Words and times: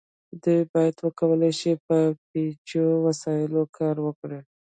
دوی 0.43 0.61
باید 0.73 0.95
وکولی 1.05 1.51
شي 1.59 1.71
په 1.85 1.97
پیچلو 2.29 2.93
وسایلو 3.07 3.61
کار 3.77 3.95
وکړي. 4.05 4.39